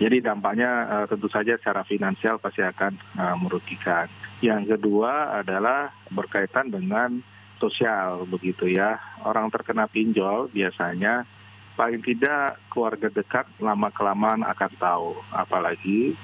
Jadi 0.00 0.24
dampaknya 0.24 0.70
uh, 0.88 1.06
tentu 1.08 1.28
saja 1.28 1.56
secara 1.60 1.84
finansial 1.84 2.40
pasti 2.40 2.64
akan 2.64 2.96
uh, 3.16 3.36
merugikan. 3.36 4.08
Yang 4.40 4.76
kedua 4.76 5.40
adalah 5.44 5.92
berkaitan 6.08 6.72
dengan 6.72 7.20
sosial 7.60 8.24
begitu 8.24 8.68
ya. 8.68 8.96
Orang 9.24 9.52
terkena 9.52 9.84
pinjol 9.84 10.48
biasanya 10.48 11.28
paling 11.76 12.00
tidak 12.00 12.56
keluarga 12.72 13.12
dekat 13.12 13.44
lama 13.60 13.92
kelamaan 13.92 14.40
akan 14.44 14.72
tahu. 14.80 15.10
Apalagi 15.32 16.16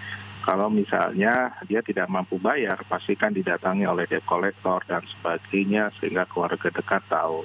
kalau 0.47 0.71
misalnya 0.71 1.59
dia 1.67 1.83
tidak 1.83 2.07
mampu 2.07 2.39
bayar, 2.39 2.79
pastikan 2.87 3.35
didatangi 3.35 3.83
oleh 3.83 4.07
debt 4.07 4.23
collector 4.23 4.79
dan 4.87 5.03
sebagainya 5.19 5.91
sehingga 5.99 6.23
keluarga 6.31 6.71
dekat 6.71 7.03
tahu. 7.11 7.43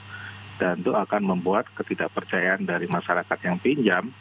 Dan 0.62 0.86
itu 0.86 0.94
akan 0.94 1.26
membuat 1.26 1.66
ketidakpercayaan 1.74 2.62
dari 2.70 2.86
masyarakat 2.86 3.40
yang 3.42 3.58
pinjam 3.58 4.14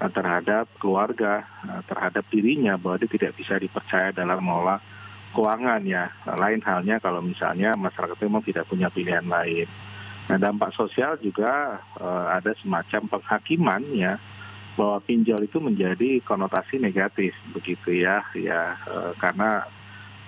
eh, 0.00 0.08
terhadap 0.08 0.64
keluarga, 0.80 1.44
eh, 1.60 1.84
terhadap 1.84 2.24
dirinya 2.32 2.80
bahwa 2.80 3.04
dia 3.04 3.12
tidak 3.12 3.36
bisa 3.36 3.60
dipercaya 3.60 4.16
dalam 4.16 4.40
mengelola 4.40 4.80
keuangan 5.36 5.84
ya. 5.84 6.08
Lain 6.32 6.64
halnya 6.64 6.96
kalau 7.04 7.20
misalnya 7.20 7.76
masyarakat 7.76 8.16
memang 8.16 8.48
tidak 8.48 8.64
punya 8.64 8.88
pilihan 8.88 9.28
lain. 9.28 9.68
Nah 10.32 10.40
dampak 10.40 10.72
sosial 10.72 11.20
juga 11.20 11.82
ada 12.30 12.54
semacam 12.62 13.10
penghakiman 13.10 13.82
ya 13.92 14.16
bahwa 14.72 15.04
pinjol 15.04 15.44
itu 15.44 15.60
menjadi 15.60 16.24
konotasi 16.24 16.80
negatif 16.80 17.36
begitu 17.52 18.00
ya 18.00 18.24
ya 18.32 18.76
e, 18.88 18.96
karena 19.20 19.68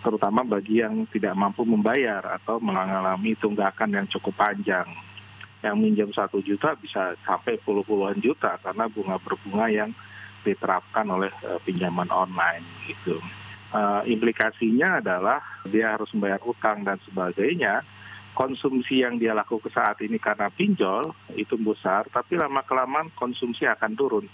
terutama 0.05 0.45
bagi 0.45 0.85
yang 0.85 1.09
tidak 1.09 1.33
mampu 1.33 1.65
membayar 1.65 2.21
atau 2.37 2.61
mengalami 2.61 3.33
tunggakan 3.41 3.97
yang 3.97 4.07
cukup 4.13 4.37
panjang. 4.37 4.85
Yang 5.65 5.77
minjam 5.81 6.11
satu 6.13 6.45
juta 6.45 6.77
bisa 6.77 7.17
sampai 7.25 7.57
puluh-puluhan 7.65 8.21
juta 8.21 8.61
karena 8.61 8.85
bunga 8.85 9.17
berbunga 9.17 9.73
yang 9.73 9.91
diterapkan 10.45 11.09
oleh 11.09 11.33
e, 11.41 11.57
pinjaman 11.65 12.13
online 12.13 12.65
gitu. 12.85 13.17
E, 13.73 13.81
implikasinya 14.13 15.01
adalah 15.01 15.41
dia 15.65 15.97
harus 15.97 16.13
membayar 16.13 16.45
utang 16.45 16.85
dan 16.85 17.01
sebagainya 17.09 17.81
konsumsi 18.35 19.07
yang 19.07 19.17
dia 19.17 19.33
lakukan 19.33 19.71
saat 19.71 20.03
ini 20.03 20.19
karena 20.19 20.50
pinjol 20.50 21.14
itu 21.38 21.55
besar, 21.57 22.11
tapi 22.11 22.35
lama 22.35 22.61
kelamaan 22.67 23.14
konsumsi 23.14 23.64
akan 23.64 23.93
turun 23.95 24.26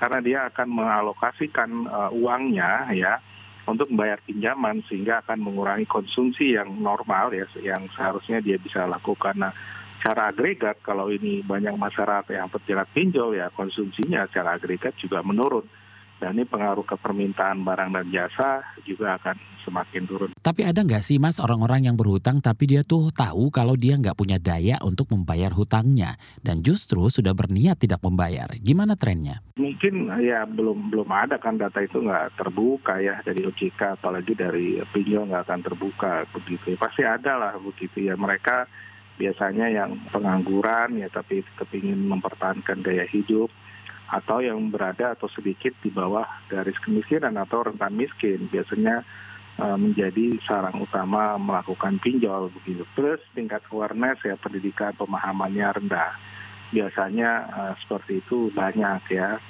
karena 0.00 0.18
dia 0.18 0.38
akan 0.50 0.68
mengalokasikan 0.72 1.70
uh, 1.86 2.10
uangnya 2.10 2.90
ya 2.96 3.22
untuk 3.70 3.86
membayar 3.94 4.18
pinjaman 4.26 4.82
sehingga 4.90 5.22
akan 5.22 5.38
mengurangi 5.38 5.86
konsumsi 5.86 6.58
yang 6.58 6.74
normal 6.82 7.30
ya 7.30 7.46
yang 7.62 7.86
seharusnya 7.94 8.42
dia 8.42 8.58
bisa 8.58 8.82
lakukan. 8.90 9.38
Nah, 9.38 9.54
secara 10.02 10.34
agregat 10.34 10.82
kalau 10.82 11.06
ini 11.14 11.46
banyak 11.46 11.78
masyarakat 11.78 12.34
yang 12.34 12.50
terjerat 12.50 12.90
pinjol 12.90 13.38
ya 13.38 13.54
konsumsinya 13.54 14.26
secara 14.26 14.58
agregat 14.58 14.98
juga 14.98 15.22
menurun 15.22 15.62
dan 16.22 16.38
ini 16.38 16.46
pengaruh 16.46 16.86
ke 16.86 16.94
permintaan 16.94 17.66
barang 17.66 17.90
dan 17.98 18.06
jasa 18.14 18.62
juga 18.86 19.18
akan 19.18 19.34
semakin 19.66 20.02
turun. 20.06 20.30
Tapi 20.38 20.62
ada 20.62 20.86
nggak 20.86 21.02
sih 21.02 21.18
mas 21.18 21.42
orang-orang 21.42 21.90
yang 21.90 21.98
berhutang 21.98 22.38
tapi 22.38 22.70
dia 22.70 22.86
tuh 22.86 23.10
tahu 23.10 23.50
kalau 23.50 23.74
dia 23.74 23.98
nggak 23.98 24.14
punya 24.14 24.38
daya 24.38 24.78
untuk 24.86 25.10
membayar 25.10 25.50
hutangnya 25.50 26.14
dan 26.38 26.62
justru 26.62 27.10
sudah 27.10 27.34
berniat 27.34 27.82
tidak 27.82 27.98
membayar. 28.06 28.46
Gimana 28.62 28.94
trennya? 28.94 29.42
Mungkin 29.58 30.14
ya 30.22 30.46
belum 30.46 30.94
belum 30.94 31.10
ada 31.10 31.42
kan 31.42 31.58
data 31.58 31.82
itu 31.82 31.98
nggak 31.98 32.38
terbuka 32.38 33.02
ya 33.02 33.18
dari 33.26 33.42
OJK 33.42 33.98
apalagi 33.98 34.38
dari 34.38 34.78
pinjol 34.94 35.26
nggak 35.26 35.42
akan 35.50 35.60
terbuka 35.66 36.22
begitu. 36.30 36.78
Pasti 36.78 37.02
ada 37.02 37.34
lah 37.34 37.58
begitu 37.58 38.06
ya 38.06 38.14
mereka 38.14 38.70
biasanya 39.18 39.66
yang 39.68 39.98
pengangguran 40.14 41.02
ya 41.02 41.10
tapi 41.10 41.42
kepingin 41.58 42.06
mempertahankan 42.06 42.78
gaya 42.80 43.04
hidup 43.10 43.50
atau 44.12 44.44
yang 44.44 44.60
berada 44.68 45.16
atau 45.16 45.24
sedikit 45.32 45.72
di 45.80 45.88
bawah 45.88 46.28
garis 46.52 46.76
kemiskinan 46.84 47.40
atau 47.40 47.64
rentan 47.64 47.96
miskin 47.96 48.44
biasanya 48.52 49.00
uh, 49.56 49.80
menjadi 49.80 50.36
sarang 50.44 50.84
utama 50.84 51.40
melakukan 51.40 51.96
pinjol 52.04 52.52
begitu. 52.60 52.84
Plus 52.92 53.24
tingkat 53.32 53.64
awareness 53.72 54.20
ya 54.20 54.36
pendidikan 54.36 54.92
pemahamannya 55.00 55.80
rendah. 55.80 56.12
Biasanya 56.76 57.30
uh, 57.48 57.74
seperti 57.80 58.20
itu 58.20 58.52
banyak 58.52 59.00
ya. 59.08 59.40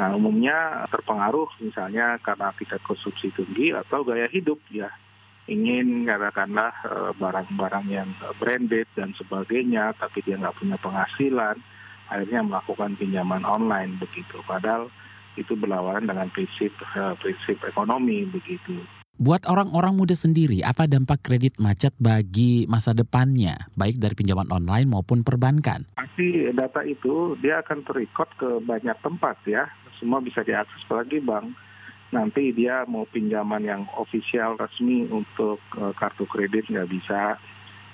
Nah 0.00 0.16
umumnya 0.16 0.88
terpengaruh 0.88 1.52
misalnya 1.60 2.16
karena 2.24 2.48
tingkat 2.56 2.80
konsumsi 2.88 3.28
tinggi 3.36 3.76
atau 3.76 4.08
gaya 4.08 4.24
hidup 4.32 4.56
ya 4.72 4.88
ingin 5.48 6.04
katakanlah 6.04 6.70
eh, 6.84 7.12
barang-barang 7.16 7.86
yang 7.88 8.08
branded 8.36 8.84
dan 8.92 9.16
sebagainya 9.16 9.96
tapi 9.96 10.20
dia 10.20 10.36
nggak 10.36 10.60
punya 10.60 10.76
penghasilan 10.76 11.56
akhirnya 12.08 12.44
melakukan 12.44 12.96
pinjaman 12.96 13.44
online 13.44 13.96
begitu. 14.00 14.40
Padahal 14.44 14.88
itu 15.38 15.54
berlawanan 15.54 16.10
dengan 16.10 16.28
prinsip 16.34 16.74
uh, 16.98 17.14
prinsip 17.22 17.62
ekonomi 17.62 18.26
begitu. 18.26 18.82
Buat 19.18 19.50
orang-orang 19.50 19.98
muda 19.98 20.14
sendiri, 20.14 20.62
apa 20.62 20.86
dampak 20.86 21.26
kredit 21.26 21.58
macet 21.58 21.90
bagi 21.98 22.70
masa 22.70 22.94
depannya, 22.94 23.58
baik 23.74 23.98
dari 23.98 24.14
pinjaman 24.14 24.46
online 24.54 24.86
maupun 24.86 25.26
perbankan? 25.26 25.90
Pasti 25.98 26.46
data 26.54 26.86
itu 26.86 27.34
dia 27.42 27.58
akan 27.58 27.82
terikot 27.82 28.30
ke 28.38 28.62
banyak 28.62 28.94
tempat 29.02 29.42
ya, 29.42 29.66
semua 29.98 30.22
bisa 30.22 30.46
diakses 30.46 30.86
apalagi 30.86 31.18
bank. 31.18 31.50
Nanti 32.14 32.54
dia 32.54 32.86
mau 32.86 33.10
pinjaman 33.10 33.66
yang 33.66 33.90
ofisial 33.98 34.54
resmi 34.54 35.10
untuk 35.10 35.58
uh, 35.74 35.90
kartu 35.98 36.22
kredit 36.30 36.70
nggak 36.70 36.86
bisa, 36.86 37.42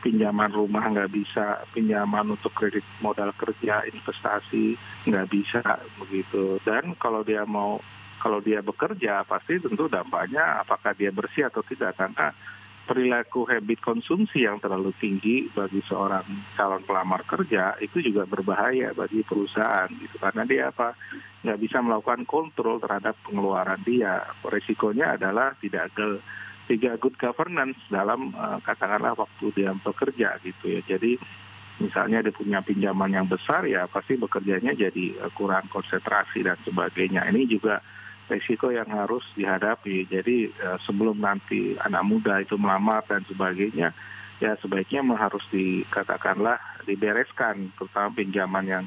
pinjaman 0.04 0.52
rumah 0.52 0.84
nggak 0.92 1.16
bisa, 1.16 1.64
pinjaman 1.72 2.36
untuk 2.36 2.52
kredit 2.52 2.84
modal 3.00 3.32
kerja, 3.32 3.88
investasi 3.88 4.76
nggak 5.08 5.28
bisa 5.32 5.64
begitu. 5.96 6.60
Dan 6.68 6.92
kalau 7.00 7.24
dia 7.24 7.48
mau 7.48 7.80
kalau 8.20 8.44
dia 8.44 8.60
bekerja 8.60 9.24
pasti 9.24 9.56
tentu 9.60 9.88
dampaknya 9.88 10.60
apakah 10.60 10.92
dia 10.92 11.08
bersih 11.12 11.48
atau 11.48 11.64
tidak 11.64 11.96
karena 11.96 12.32
perilaku 12.84 13.48
habit 13.48 13.80
konsumsi 13.80 14.44
yang 14.44 14.60
terlalu 14.60 14.92
tinggi 15.00 15.48
bagi 15.56 15.80
seorang 15.88 16.24
calon 16.52 16.84
pelamar 16.84 17.24
kerja 17.24 17.80
itu 17.80 18.04
juga 18.04 18.28
berbahaya 18.28 18.92
bagi 18.92 19.24
perusahaan 19.24 19.88
gitu. 19.88 20.20
Karena 20.20 20.44
dia 20.44 20.68
apa 20.68 20.92
nggak 21.44 21.60
bisa 21.60 21.80
melakukan 21.80 22.28
kontrol 22.28 22.76
terhadap 22.80 23.16
pengeluaran 23.24 23.80
dia. 23.88 24.24
Resikonya 24.44 25.16
adalah 25.16 25.56
tidak 25.60 25.92
tiga 26.64 26.96
good 26.96 27.16
governance 27.20 27.76
dalam 27.92 28.32
uh, 28.32 28.58
katakanlah 28.64 29.12
waktu 29.16 29.52
dia 29.52 29.70
bekerja 29.76 30.40
gitu 30.40 30.64
ya. 30.78 30.80
Jadi 30.84 31.20
misalnya 31.82 32.22
dia 32.24 32.34
punya 32.34 32.62
pinjaman 32.62 33.10
yang 33.10 33.26
besar 33.26 33.66
ya 33.66 33.84
pasti 33.90 34.16
bekerjanya 34.16 34.72
jadi 34.72 35.20
uh, 35.20 35.32
kurang 35.34 35.68
konsentrasi 35.68 36.44
dan 36.46 36.56
sebagainya. 36.64 37.26
Ini 37.28 37.44
juga 37.50 37.84
risiko 38.32 38.72
yang 38.72 38.88
harus 38.88 39.24
dihadapi. 39.36 40.08
Jadi 40.08 40.48
uh, 40.64 40.78
sebelum 40.88 41.20
nanti 41.20 41.76
anak 41.80 42.04
muda 42.04 42.40
itu 42.40 42.56
melamar 42.56 43.04
dan 43.04 43.24
sebagainya 43.28 43.92
ya 44.42 44.58
sebaiknya 44.58 45.04
harus 45.14 45.44
dikatakanlah 45.54 46.58
dibereskan 46.84 47.70
terutama 47.78 48.18
pinjaman 48.18 48.66
yang 48.66 48.84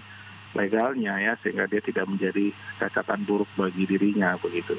legalnya 0.55 1.19
ya 1.21 1.33
sehingga 1.43 1.69
dia 1.69 1.81
tidak 1.83 2.09
menjadi 2.09 2.51
catatan 2.81 3.23
buruk 3.23 3.47
bagi 3.55 3.85
dirinya 3.85 4.35
begitu. 4.41 4.75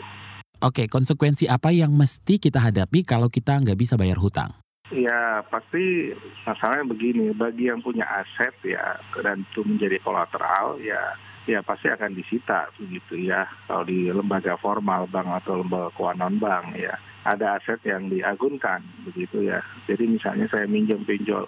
Oke, 0.59 0.91
konsekuensi 0.91 1.47
apa 1.47 1.71
yang 1.71 1.95
mesti 1.95 2.43
kita 2.43 2.59
hadapi 2.59 3.07
kalau 3.07 3.31
kita 3.31 3.63
nggak 3.63 3.79
bisa 3.79 3.95
bayar 3.95 4.19
hutang? 4.19 4.51
Ya 4.91 5.47
pasti 5.47 6.11
masalahnya 6.43 6.91
begini, 6.91 7.31
bagi 7.31 7.71
yang 7.71 7.79
punya 7.79 8.03
aset 8.03 8.51
ya 8.67 8.99
dan 9.23 9.47
itu 9.47 9.63
menjadi 9.63 10.03
kolateral 10.03 10.83
ya 10.83 11.15
ya 11.47 11.63
pasti 11.63 11.89
akan 11.89 12.13
disita 12.13 12.69
begitu 12.77 13.31
ya 13.31 13.47
kalau 13.71 13.87
di 13.87 14.11
lembaga 14.11 14.59
formal 14.61 15.07
bank 15.09 15.47
atau 15.47 15.63
lembaga 15.63 15.95
keuangan 15.97 16.37
bank 16.43 16.77
ya 16.77 16.99
ada 17.23 17.63
aset 17.63 17.79
yang 17.87 18.11
diagunkan 18.11 18.83
begitu 19.07 19.47
ya. 19.47 19.63
Jadi 19.87 20.11
misalnya 20.11 20.51
saya 20.51 20.67
minjem 20.67 21.07
pinjol 21.07 21.47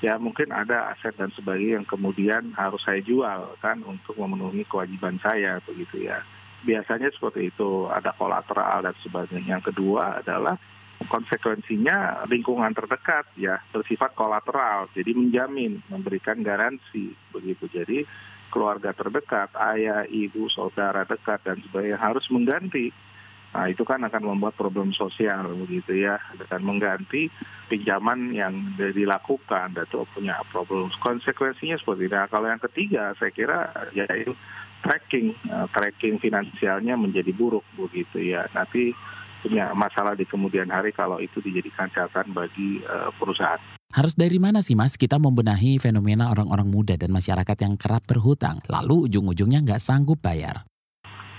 ya 0.00 0.16
mungkin 0.16 0.48
ada 0.48 0.96
aset 0.96 1.12
dan 1.16 1.28
sebagainya 1.36 1.84
yang 1.84 1.88
kemudian 1.88 2.56
harus 2.56 2.80
saya 2.84 3.04
jual 3.04 3.52
kan 3.60 3.84
untuk 3.84 4.16
memenuhi 4.16 4.64
kewajiban 4.68 5.20
saya 5.20 5.60
begitu 5.64 6.08
ya 6.08 6.20
biasanya 6.64 7.12
seperti 7.12 7.52
itu. 7.52 7.90
Ada 7.90 8.14
kolateral 8.16 8.86
dan 8.86 8.96
sebagainya. 9.02 9.58
Yang 9.58 9.74
kedua 9.74 10.24
adalah 10.24 10.56
konsekuensinya 11.04 12.24
lingkungan 12.24 12.72
terdekat 12.72 13.28
ya 13.36 13.60
bersifat 13.68 14.16
kolateral. 14.16 14.88
Jadi 14.96 15.12
menjamin 15.12 15.84
memberikan 15.92 16.40
garansi 16.40 17.12
begitu. 17.34 17.68
Jadi 17.68 18.06
keluarga 18.48 18.96
terdekat 18.96 19.52
ayah 19.74 20.08
ibu 20.08 20.48
saudara 20.48 21.04
dekat 21.04 21.44
dan 21.44 21.60
sebagainya 21.68 22.00
harus 22.00 22.24
mengganti 22.32 22.94
nah 23.56 23.72
itu 23.72 23.88
kan 23.88 24.04
akan 24.04 24.36
membuat 24.36 24.52
problem 24.52 24.92
sosial 24.92 25.48
begitu 25.64 26.04
ya 26.04 26.20
dan 26.52 26.60
mengganti 26.60 27.32
pinjaman 27.72 28.36
yang 28.36 28.76
dilakukan 28.76 29.72
dan 29.72 29.88
itu 29.88 30.04
punya 30.12 30.36
problem 30.52 30.92
konsekuensinya 31.00 31.80
seperti 31.80 32.12
itu 32.12 32.16
nah, 32.20 32.28
kalau 32.28 32.52
yang 32.52 32.60
ketiga 32.60 33.16
saya 33.16 33.32
kira 33.32 33.72
ya 33.96 34.04
itu 34.12 34.36
tracking 34.84 35.32
uh, 35.48 35.64
tracking 35.72 36.20
finansialnya 36.20 37.00
menjadi 37.00 37.32
buruk 37.32 37.64
begitu 37.80 38.36
ya 38.36 38.44
nanti 38.52 38.92
punya 39.40 39.72
masalah 39.72 40.12
di 40.12 40.28
kemudian 40.28 40.68
hari 40.68 40.92
kalau 40.92 41.16
itu 41.22 41.38
dijadikan 41.40 41.88
catatan 41.94 42.34
bagi 42.34 42.82
uh, 42.84 43.14
perusahaan. 43.14 43.62
Harus 43.94 44.18
dari 44.18 44.42
mana 44.42 44.60
sih 44.60 44.74
mas 44.74 44.98
kita 44.98 45.22
membenahi 45.22 45.78
fenomena 45.78 46.28
orang-orang 46.34 46.66
muda 46.66 46.98
dan 46.98 47.14
masyarakat 47.14 47.56
yang 47.62 47.78
kerap 47.78 48.02
berhutang 48.04 48.58
lalu 48.66 49.06
ujung-ujungnya 49.06 49.62
nggak 49.62 49.80
sanggup 49.80 50.18
bayar? 50.18 50.66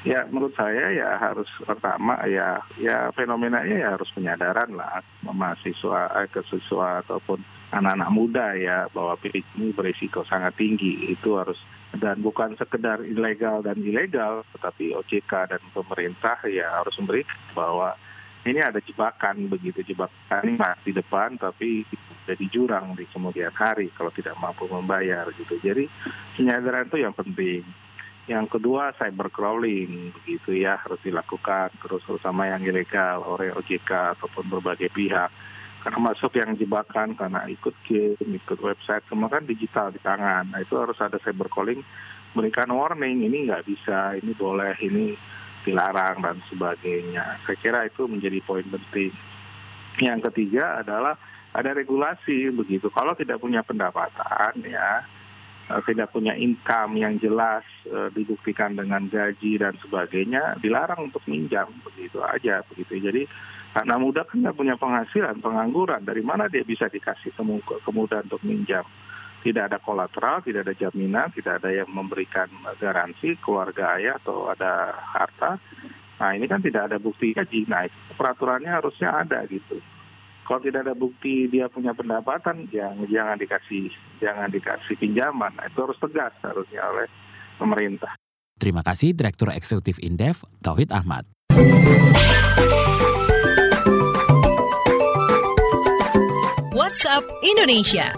Ya 0.07 0.23
menurut 0.31 0.55
saya 0.55 0.95
ya 0.95 1.19
harus 1.19 1.51
pertama 1.67 2.15
ya 2.23 2.63
ya 2.79 3.11
fenomenanya 3.11 3.75
ya 3.75 3.89
harus 3.99 4.07
penyadaran 4.15 4.71
lah 4.71 5.03
mahasiswa 5.19 6.23
eh, 6.23 6.31
ke 6.31 6.39
siswa 6.47 7.03
ataupun 7.03 7.43
anak-anak 7.75 8.09
muda 8.15 8.55
ya 8.55 8.87
bahwa 8.95 9.19
pilih 9.19 9.43
ini 9.59 9.75
berisiko 9.75 10.23
sangat 10.23 10.55
tinggi. 10.55 11.11
Itu 11.11 11.35
harus 11.35 11.59
dan 11.99 12.23
bukan 12.23 12.55
sekedar 12.55 13.03
ilegal 13.03 13.59
dan 13.67 13.83
ilegal 13.83 14.47
tetapi 14.55 14.95
OJK 14.95 15.51
dan 15.51 15.61
pemerintah 15.75 16.39
ya 16.47 16.79
harus 16.79 16.95
memberi 17.03 17.27
bahwa 17.51 17.91
ini 18.47 18.63
ada 18.63 18.79
jebakan 18.79 19.51
begitu 19.51 19.83
jebakan 19.83 20.55
ini 20.55 20.63
di 20.87 20.95
depan 20.95 21.35
tapi 21.35 21.83
jadi 22.23 22.45
jurang 22.47 22.95
di 22.95 23.03
kemudian 23.11 23.51
hari 23.51 23.91
kalau 23.91 24.11
tidak 24.15 24.39
mampu 24.39 24.71
membayar 24.71 25.27
gitu. 25.35 25.59
Jadi 25.59 25.91
penyadaran 26.39 26.87
itu 26.87 27.03
yang 27.03 27.11
penting 27.11 27.67
yang 28.27 28.45
kedua 28.51 28.91
cyber 28.99 29.31
crawling 29.31 30.11
begitu 30.11 30.59
ya 30.59 30.75
harus 30.83 30.99
dilakukan 30.99 31.71
terus 31.79 32.03
terutama 32.03 32.51
yang 32.51 32.59
ilegal 32.59 33.23
oleh 33.23 33.55
OJK 33.55 34.19
ataupun 34.19 34.51
berbagai 34.51 34.91
pihak. 34.91 35.31
Karena 35.77 35.99
masuk 36.11 36.35
yang 36.35 36.51
jebakan 36.59 37.15
karena 37.15 37.47
ikut 37.47 37.71
game, 37.87 38.19
ikut 38.19 38.59
website, 38.59 39.07
semua 39.07 39.31
kan 39.31 39.47
digital 39.47 39.95
di 39.95 40.03
tangan. 40.03 40.51
Nah 40.51 40.59
itu 40.59 40.75
harus 40.75 40.99
ada 40.99 41.15
cyber 41.23 41.47
crawling 41.47 41.79
memberikan 42.35 42.67
warning 42.75 43.23
ini 43.23 43.47
nggak 43.47 43.63
bisa, 43.63 44.19
ini 44.19 44.35
boleh, 44.35 44.75
ini 44.83 45.15
dilarang 45.63 46.19
dan 46.19 46.43
sebagainya. 46.51 47.39
Saya 47.47 47.57
kira 47.63 47.79
itu 47.87 48.03
menjadi 48.11 48.43
poin 48.43 48.67
penting. 48.67 49.15
Yang 50.03 50.31
ketiga 50.31 50.83
adalah 50.83 51.15
ada 51.55 51.71
regulasi 51.71 52.51
begitu. 52.51 52.91
Kalau 52.91 53.15
tidak 53.15 53.39
punya 53.39 53.63
pendapatan 53.63 54.59
ya 54.67 55.07
tidak 55.67 56.15
punya 56.15 56.31
income 56.31 56.95
yang 56.95 57.19
jelas 57.19 57.63
uh, 57.91 58.07
dibuktikan 58.15 58.79
dengan 58.79 59.11
gaji 59.11 59.59
dan 59.59 59.75
sebagainya 59.83 60.55
dilarang 60.63 61.11
untuk 61.11 61.23
minjam 61.27 61.67
begitu 61.83 62.23
aja 62.23 62.63
begitu. 62.71 62.95
Jadi 63.03 63.27
anak 63.75 63.99
muda 63.99 64.21
kan 64.23 64.39
nggak 64.39 64.55
punya 64.55 64.75
penghasilan 64.79 65.43
pengangguran. 65.43 66.07
Dari 66.07 66.23
mana 66.23 66.47
dia 66.47 66.63
bisa 66.63 66.87
dikasih 66.87 67.35
kemudahan 67.83 68.31
untuk 68.31 68.43
minjam? 68.47 68.87
Tidak 69.43 69.63
ada 69.63 69.79
kolateral 69.83 70.43
tidak 70.43 70.67
ada 70.67 70.75
jaminan 70.75 71.31
tidak 71.35 71.63
ada 71.63 71.69
yang 71.71 71.87
memberikan 71.91 72.47
garansi 72.79 73.35
keluarga 73.43 73.99
ayah 73.99 74.15
atau 74.23 74.47
ada 74.47 74.95
harta. 74.95 75.59
Nah 76.17 76.31
ini 76.33 76.47
kan 76.47 76.63
tidak 76.63 76.91
ada 76.91 76.97
bukti 76.97 77.35
gaji 77.35 77.67
nah 77.67 77.83
peraturannya 78.15 78.71
harusnya 78.71 79.19
ada 79.19 79.43
gitu 79.51 79.83
kalau 80.47 80.63
tidak 80.63 80.87
ada 80.87 80.95
bukti 80.95 81.51
dia 81.51 81.67
punya 81.67 81.91
pendapatan, 81.91 82.71
jangan 82.71 83.03
jangan 83.11 83.35
dikasih 83.35 83.91
jangan 84.23 84.47
dikasih 84.47 84.95
pinjaman. 84.95 85.51
Itu 85.67 85.83
harus 85.83 85.99
tegas 85.99 86.31
harusnya 86.39 86.87
oleh 86.87 87.11
pemerintah. 87.59 88.15
Terima 88.55 88.79
kasih 88.81 89.11
Direktur 89.11 89.51
Eksekutif 89.51 89.99
Indef 89.99 90.47
Tauhid 90.63 90.95
Ahmad. 90.95 91.27
WhatsApp 96.71 97.27
Indonesia. 97.43 98.15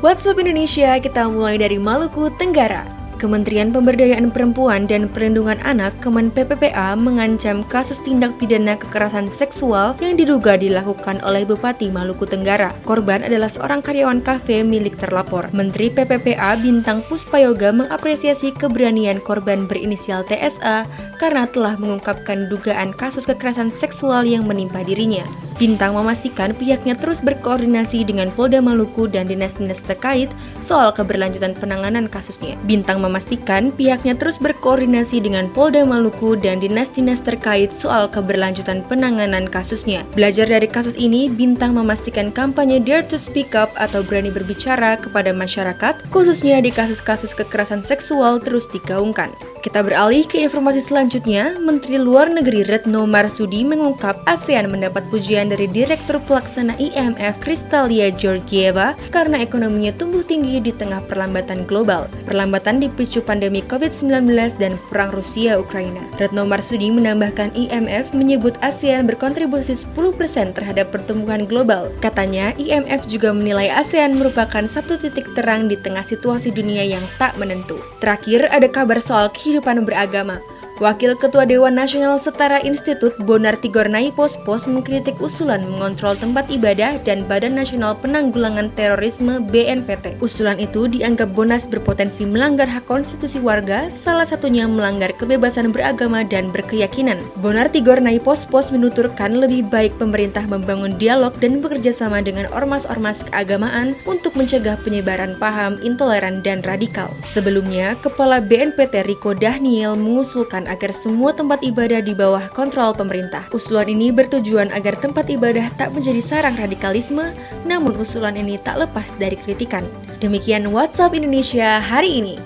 WhatsApp 0.00 0.40
Indonesia 0.40 0.96
kita 1.04 1.28
mulai 1.28 1.60
dari 1.60 1.76
Maluku 1.76 2.32
Tenggara. 2.40 2.99
Kementerian 3.20 3.68
Pemberdayaan 3.68 4.32
Perempuan 4.32 4.88
dan 4.88 5.04
Perlindungan 5.12 5.60
Anak 5.60 5.92
Kemen 6.00 6.32
PPPA 6.32 6.96
mengancam 6.96 7.60
kasus 7.68 8.00
tindak 8.00 8.32
pidana 8.40 8.80
kekerasan 8.80 9.28
seksual 9.28 9.92
yang 10.00 10.16
diduga 10.16 10.56
dilakukan 10.56 11.20
oleh 11.20 11.44
Bupati 11.44 11.92
Maluku 11.92 12.24
Tenggara. 12.24 12.72
Korban 12.88 13.20
adalah 13.20 13.52
seorang 13.52 13.84
karyawan 13.84 14.24
kafe 14.24 14.64
milik 14.64 14.96
terlapor. 14.96 15.52
Menteri 15.52 15.92
PPPA 15.92 16.56
Bintang 16.56 17.04
Puspayoga 17.04 17.76
mengapresiasi 17.76 18.56
keberanian 18.56 19.20
korban 19.20 19.68
berinisial 19.68 20.24
TSA 20.24 20.88
karena 21.20 21.44
telah 21.44 21.76
mengungkapkan 21.76 22.48
dugaan 22.48 22.96
kasus 22.96 23.28
kekerasan 23.28 23.68
seksual 23.68 24.24
yang 24.24 24.48
menimpa 24.48 24.80
dirinya. 24.80 25.28
Bintang 25.60 25.92
memastikan 25.92 26.56
pihaknya 26.56 26.96
terus 26.96 27.20
berkoordinasi 27.20 28.08
dengan 28.08 28.32
Polda 28.32 28.64
Maluku 28.64 29.04
dan 29.04 29.28
dinas-dinas 29.28 29.84
terkait 29.84 30.32
soal 30.64 30.88
keberlanjutan 30.88 31.52
penanganan 31.52 32.08
kasusnya. 32.08 32.56
Bintang 32.64 33.04
memastikan 33.04 33.68
pihaknya 33.68 34.16
terus 34.16 34.40
berkoordinasi 34.40 35.20
dengan 35.20 35.52
Polda 35.52 35.84
Maluku 35.84 36.40
dan 36.40 36.64
dinas-dinas 36.64 37.20
terkait 37.20 37.76
soal 37.76 38.08
keberlanjutan 38.08 38.80
penanganan 38.88 39.52
kasusnya. 39.52 40.00
Belajar 40.16 40.48
dari 40.48 40.64
kasus 40.64 40.96
ini, 40.96 41.28
Bintang 41.28 41.76
memastikan 41.76 42.32
kampanye 42.32 42.80
Dare 42.80 43.04
to 43.04 43.20
Speak 43.20 43.52
Up 43.52 43.68
atau 43.76 44.00
berani 44.00 44.32
berbicara 44.32 44.96
kepada 44.96 45.36
masyarakat, 45.36 46.08
khususnya 46.08 46.64
di 46.64 46.72
kasus-kasus 46.72 47.36
kekerasan 47.36 47.84
seksual 47.84 48.40
terus 48.40 48.64
digaungkan. 48.72 49.28
Kita 49.60 49.84
beralih 49.84 50.24
ke 50.24 50.40
informasi 50.40 50.80
selanjutnya, 50.80 51.60
Menteri 51.60 52.00
Luar 52.00 52.32
Negeri 52.32 52.64
Retno 52.64 53.04
Marsudi 53.04 53.60
mengungkap 53.60 54.24
ASEAN 54.24 54.72
mendapat 54.72 55.04
pujian 55.12 55.49
dari 55.50 55.66
Direktur 55.66 56.22
Pelaksana 56.22 56.78
IMF 56.78 57.42
Kristalia 57.42 58.14
Georgieva 58.14 58.94
karena 59.10 59.42
ekonominya 59.42 59.90
tumbuh 59.98 60.22
tinggi 60.22 60.62
di 60.62 60.70
tengah 60.70 61.02
perlambatan 61.10 61.66
global. 61.66 62.06
Perlambatan 62.22 62.78
dipicu 62.78 63.18
pandemi 63.18 63.66
COVID-19 63.66 64.30
dan 64.62 64.78
perang 64.86 65.10
Rusia-Ukraina. 65.10 66.06
Retno 66.22 66.46
Marsudi 66.46 66.94
menambahkan 66.94 67.50
IMF 67.58 68.14
menyebut 68.14 68.54
ASEAN 68.62 69.10
berkontribusi 69.10 69.74
10% 69.74 70.54
terhadap 70.54 70.94
pertumbuhan 70.94 71.42
global. 71.50 71.90
Katanya, 71.98 72.54
IMF 72.54 73.10
juga 73.10 73.34
menilai 73.34 73.74
ASEAN 73.74 74.14
merupakan 74.14 74.62
satu 74.70 74.94
titik 74.94 75.26
terang 75.34 75.66
di 75.66 75.74
tengah 75.74 76.06
situasi 76.06 76.54
dunia 76.54 76.86
yang 76.86 77.02
tak 77.18 77.34
menentu. 77.34 77.74
Terakhir, 77.98 78.46
ada 78.54 78.70
kabar 78.70 79.02
soal 79.02 79.26
kehidupan 79.34 79.82
beragama. 79.82 80.38
Wakil 80.80 81.12
Ketua 81.12 81.44
Dewan 81.44 81.76
Nasional 81.76 82.16
Setara 82.16 82.56
Institut 82.64 83.12
Bonar 83.28 83.52
Tigornai 83.60 84.16
Pospos 84.16 84.64
mengkritik 84.64 85.12
usulan 85.20 85.60
mengontrol 85.60 86.16
tempat 86.16 86.48
ibadah 86.48 86.96
dan 87.04 87.28
Badan 87.28 87.52
Nasional 87.52 88.00
Penanggulangan 88.00 88.72
Terorisme 88.72 89.44
BNPT. 89.44 90.16
Usulan 90.24 90.56
itu 90.56 90.88
dianggap 90.88 91.36
Bonas 91.36 91.68
berpotensi 91.68 92.24
melanggar 92.24 92.64
hak 92.64 92.88
konstitusi 92.88 93.36
warga, 93.44 93.92
salah 93.92 94.24
satunya 94.24 94.64
melanggar 94.64 95.12
kebebasan 95.20 95.68
beragama 95.68 96.24
dan 96.24 96.48
berkeyakinan. 96.48 97.20
Bonar 97.44 97.68
Tigornai 97.68 98.16
Pospos 98.16 98.72
menuturkan 98.72 99.36
lebih 99.36 99.68
baik 99.68 100.00
pemerintah 100.00 100.48
membangun 100.48 100.96
dialog 100.96 101.36
dan 101.44 101.60
bekerja 101.60 101.92
sama 101.92 102.24
dengan 102.24 102.48
ormas-ormas 102.56 103.20
keagamaan 103.28 103.92
untuk 104.08 104.32
mencegah 104.32 104.80
penyebaran 104.80 105.36
paham 105.36 105.76
intoleran 105.84 106.40
dan 106.40 106.64
radikal. 106.64 107.12
Sebelumnya, 107.28 108.00
Kepala 108.00 108.40
BNPT 108.40 109.04
Riko 109.04 109.36
Daniel 109.36 109.92
mengusulkan 109.92 110.69
agar 110.70 110.94
semua 110.94 111.34
tempat 111.34 111.60
ibadah 111.66 111.98
di 111.98 112.14
bawah 112.14 112.46
kontrol 112.54 112.94
pemerintah. 112.94 113.42
Usulan 113.50 113.90
ini 113.90 114.14
bertujuan 114.14 114.70
agar 114.70 114.94
tempat 114.94 115.26
ibadah 115.26 115.66
tak 115.74 115.90
menjadi 115.90 116.22
sarang 116.22 116.54
radikalisme, 116.54 117.34
namun 117.66 117.98
usulan 117.98 118.38
ini 118.38 118.56
tak 118.62 118.78
lepas 118.78 119.10
dari 119.18 119.34
kritikan. 119.34 119.82
Demikian 120.22 120.70
WhatsApp 120.70 121.18
Indonesia 121.18 121.82
hari 121.82 122.22
ini. 122.22 122.38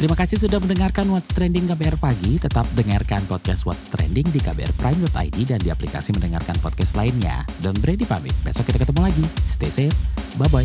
Terima 0.00 0.16
kasih 0.16 0.40
sudah 0.40 0.56
mendengarkan 0.64 1.12
What's 1.12 1.28
Trending 1.28 1.68
KBR 1.68 2.00
Pagi. 2.00 2.40
Tetap 2.40 2.64
dengarkan 2.72 3.20
podcast 3.28 3.68
What's 3.68 3.84
Trending 3.92 4.24
di 4.32 4.40
kbrprime.id 4.40 5.38
dan 5.44 5.60
di 5.60 5.68
aplikasi 5.68 6.16
mendengarkan 6.16 6.56
podcast 6.64 6.96
lainnya. 6.96 7.44
Don 7.60 7.76
Brady 7.76 8.08
pamit. 8.08 8.32
Besok 8.40 8.72
kita 8.72 8.80
ketemu 8.80 9.12
lagi. 9.12 9.24
Stay 9.44 9.68
safe. 9.68 9.92
Bye-bye. 10.40 10.64